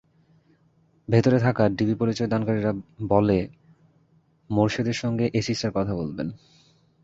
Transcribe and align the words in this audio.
ভেতরে 1.09 1.37
থাকা 1.39 1.63
ডিবি 1.69 1.95
পরিচয়দানকারীরা 1.95 2.71
বলে, 3.09 3.37
মোরশেদের 4.49 4.93
সঙ্গে 4.93 5.25
এসি 5.33 5.53
স্যার 5.53 5.71
কথা 5.75 5.93
বলবেন। 5.95 6.27